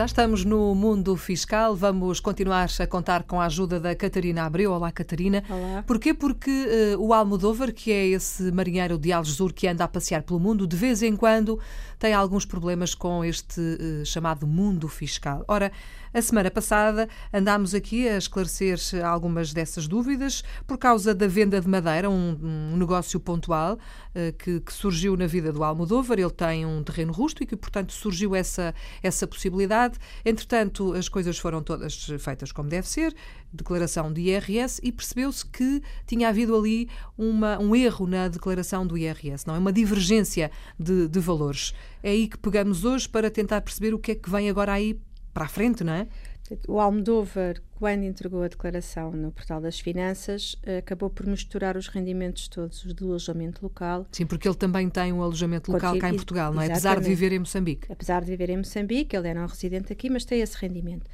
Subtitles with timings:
[0.00, 1.76] Já estamos no mundo fiscal.
[1.76, 4.72] Vamos continuar a contar com a ajuda da Catarina Abreu.
[4.72, 5.44] Olá, Catarina.
[5.46, 5.84] Olá.
[5.86, 6.14] Porquê?
[6.14, 6.50] Porque
[6.96, 10.66] uh, o Almodóvar, que é esse marinheiro de Algesur que anda a passear pelo mundo,
[10.66, 11.60] de vez em quando
[11.98, 15.44] tem alguns problemas com este uh, chamado mundo fiscal.
[15.46, 15.70] Ora,
[16.12, 21.68] a semana passada andámos aqui a esclarecer algumas dessas dúvidas por causa da venda de
[21.68, 26.18] madeira, um, um negócio pontual uh, que, que, surgiu na vida do Almodóvar.
[26.18, 29.89] Ele tem um terreno rústico e, portanto, surgiu essa, essa possibilidade.
[30.24, 33.14] Entretanto, as coisas foram todas feitas como deve ser,
[33.52, 38.96] declaração de IRS, e percebeu-se que tinha havido ali uma, um erro na declaração do
[38.96, 39.58] IRS, não é?
[39.58, 41.74] Uma divergência de, de valores.
[42.02, 44.98] É aí que pegamos hoje para tentar perceber o que é que vem agora aí
[45.32, 46.08] para a frente, não é?
[46.66, 52.48] O Almodóvar, quando entregou a declaração no Portal das Finanças, acabou por misturar os rendimentos
[52.48, 54.06] todos os do alojamento local.
[54.10, 56.66] Sim, porque ele também tem um alojamento local cá em Portugal, não é?
[56.66, 57.90] Apesar de viver em Moçambique.
[57.90, 61.06] Apesar de viver em Moçambique, ele é não residente aqui, mas tem esse rendimento.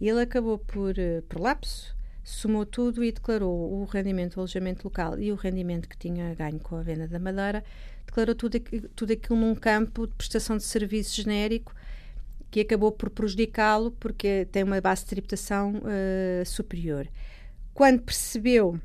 [0.00, 1.94] E ele acabou por, eh, por lapso,
[2.24, 6.58] somou tudo e declarou o rendimento do alojamento local e o rendimento que tinha ganho
[6.58, 7.64] com a venda da madeira,
[8.06, 8.60] declarou tudo,
[8.94, 11.74] tudo aquilo num campo de prestação de serviço genérico
[12.52, 17.08] que acabou por prejudicá-lo porque tem uma base de tributação uh, superior.
[17.72, 18.78] Quando percebeu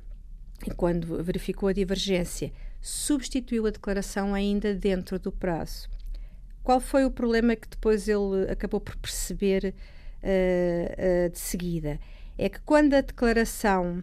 [0.66, 5.90] e quando verificou a divergência, substituiu a declaração ainda dentro do prazo.
[6.64, 9.76] Qual foi o problema que depois ele acabou por perceber
[10.24, 12.00] uh, uh, de seguida?
[12.38, 14.02] É que quando a declaração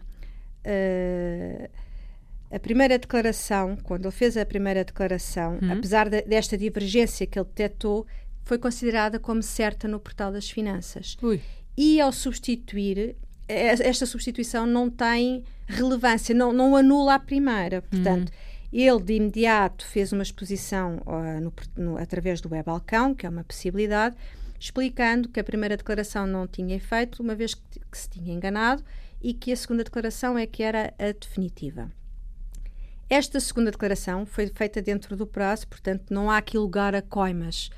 [2.51, 5.73] a primeira declaração, quando ele fez a primeira declaração, uhum.
[5.73, 8.05] apesar de, desta divergência que ele detectou,
[8.45, 11.17] foi considerada como certa no portal das finanças.
[11.21, 11.41] Ui.
[11.75, 13.15] E ao substituir,
[13.47, 17.81] esta substituição não tem relevância, não, não anula a primeira.
[17.81, 18.79] Portanto, uhum.
[18.79, 23.29] ele de imediato fez uma exposição uh, no, no, através do web balcão, que é
[23.29, 24.15] uma possibilidade,
[24.59, 28.83] explicando que a primeira declaração não tinha efeito, uma vez que, que se tinha enganado,
[29.21, 31.91] e que a segunda declaração é que era a definitiva.
[33.09, 37.69] Esta segunda declaração foi feita dentro do prazo, portanto, não há aqui lugar a coimas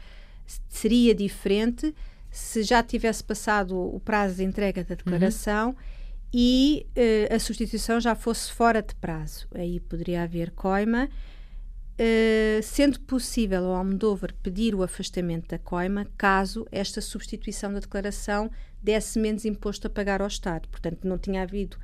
[0.70, 1.94] seria diferente
[2.32, 5.76] se já tivesse passado o prazo de entrega da declaração uhum.
[6.34, 9.48] e uh, a substituição já fosse fora de prazo.
[9.54, 11.10] Aí poderia haver coima.
[12.00, 18.52] Uh, sendo possível ao Almodóvar pedir o afastamento da coima caso esta substituição da declaração
[18.84, 20.70] desse menos imposto a pagar ao Estado.
[20.70, 21.76] Portanto, não tinha havido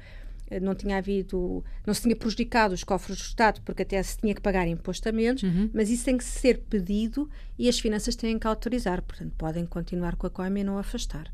[0.61, 4.33] não tinha havido, não se tinha prejudicado os cofres do Estado, porque até se tinha
[4.33, 5.69] que pagar imposto a menos, uhum.
[5.73, 9.01] mas isso tem que ser pedido e as finanças têm que autorizar.
[9.01, 11.31] Portanto, podem continuar com a COIMA e não afastar.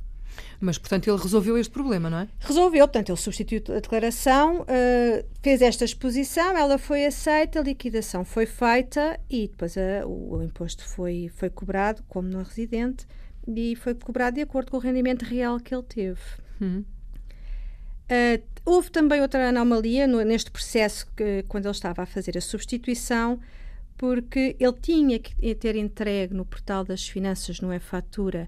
[0.59, 2.27] Mas, portanto, ele resolveu este problema, não é?
[2.39, 8.25] Resolveu, portanto, ele substituiu a declaração, uh, fez esta exposição, ela foi aceita, a liquidação
[8.25, 13.05] foi feita e depois uh, o, o, imposto foi, foi cobrado como no residente
[13.47, 16.21] e foi cobrado de acordo com o rendimento real que ele teve.
[16.59, 16.83] Uhum.
[18.11, 22.41] Uh, houve também outra anomalia no, neste processo que, quando ele estava a fazer a
[22.41, 23.39] substituição,
[23.97, 28.47] porque ele tinha que ter entregue no portal das finanças, no e-fatura,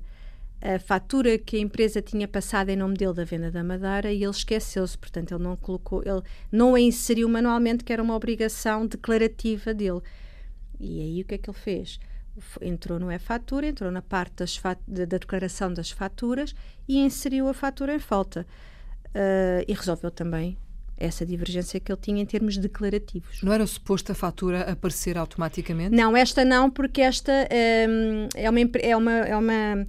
[0.61, 4.23] a fatura que a empresa tinha passado em nome dele da venda da madeira e
[4.23, 6.21] ele esqueceu-se, portanto ele não colocou, ele
[6.51, 10.01] não a inseriu manualmente, que era uma obrigação declarativa dele.
[10.79, 11.99] E aí o que é que ele fez?
[12.61, 14.45] Entrou no e-fatura, entrou na parte
[14.87, 16.53] da declaração das faturas
[16.87, 18.45] e inseriu a fatura em falta
[19.15, 20.57] uh, e resolveu também
[21.01, 23.41] essa divergência que ele tinha em termos declarativos.
[23.41, 25.95] Não era suposto a fatura aparecer automaticamente?
[25.95, 27.31] Não, esta não, porque esta
[27.89, 29.87] um, é, uma, é, uma, é uma.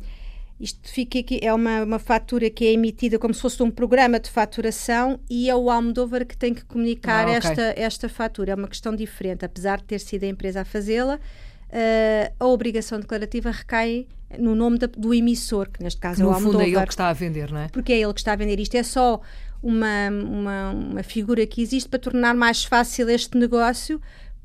[0.59, 4.19] Isto fica aqui, é uma, uma fatura que é emitida como se fosse um programa
[4.19, 7.51] de faturação e é o Almodóvar que tem que comunicar ah, okay.
[7.51, 8.53] esta, esta fatura.
[8.53, 12.99] É uma questão diferente, apesar de ter sido a empresa a fazê-la, uh, a obrigação
[12.99, 14.07] declarativa recai
[14.39, 16.61] no nome da, do emissor, que neste caso no é o Almodóvar.
[16.61, 17.69] fundo é ele que está a vender, não é?
[17.69, 18.59] Porque é ele que está a vender.
[18.61, 19.21] Isto é só
[19.63, 24.01] uma, uma, uma figura que existe para tornar mais fácil este negócio,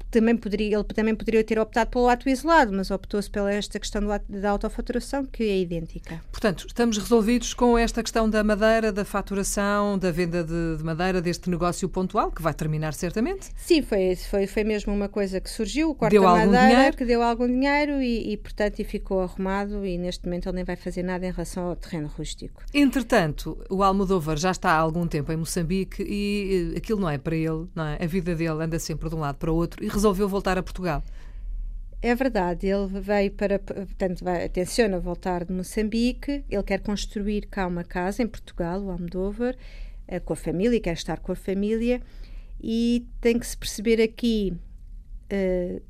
[0.10, 4.02] também poderia, ele também poderia ter optado pelo ato isolado, mas optou-se pela esta questão
[4.02, 6.22] do ato, da autofaturação, que é idêntica.
[6.32, 11.22] Portanto, estamos resolvidos com esta questão da madeira, da faturação, da venda de, de madeira,
[11.22, 13.50] deste negócio pontual, que vai terminar certamente?
[13.56, 16.98] Sim, foi, foi, foi mesmo uma coisa que surgiu, o corte deu da madeira, dinheiro.
[16.98, 20.66] que deu algum dinheiro e, e, portanto, e ficou arrumado e neste momento ele nem
[20.66, 22.64] vai fazer nada em relação ao terreno rústico.
[22.74, 27.18] Entretanto, o Almodóvar já está há algum tempo em Moçambique e eh, aquilo não é
[27.18, 27.98] para ele, não é?
[28.02, 30.64] A vida dele anda sempre de um lado para o outro e resolveu voltar a
[30.64, 31.04] Portugal.
[32.02, 37.66] É verdade, ele veio para, portanto, vai, tenciona voltar de Moçambique, ele quer construir cá
[37.66, 39.56] uma casa em Portugal, o Almodóvar,
[40.08, 42.02] eh, com a família, quer estar com a família,
[42.62, 44.54] e tem que se perceber aqui
[45.34, 45.82] uh,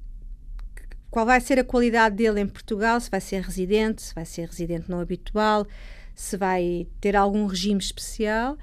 [1.11, 4.47] qual vai ser a qualidade dele em Portugal, se vai ser residente, se vai ser
[4.47, 5.67] residente não habitual,
[6.15, 8.57] se vai ter algum regime especial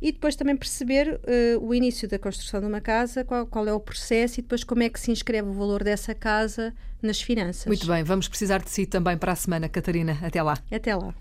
[0.00, 3.72] e depois também perceber uh, o início da construção de uma casa, qual, qual, é
[3.72, 6.72] o processo e depois como é que se inscreve o valor dessa casa
[7.02, 7.66] nas finanças.
[7.66, 10.18] Muito bem, vamos precisar de si também para a semana, Catarina.
[10.22, 10.58] Até lá.
[10.70, 11.14] Até lá.